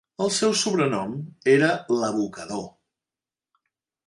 [0.23, 1.13] El seu sobrenom
[1.57, 1.69] era
[1.99, 2.65] "l'abocador".